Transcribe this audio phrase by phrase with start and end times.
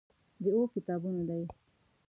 [0.43, 1.41] دا اووه کتابونه دي.